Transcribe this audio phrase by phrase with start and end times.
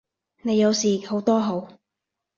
[0.41, 1.67] 你有時好多口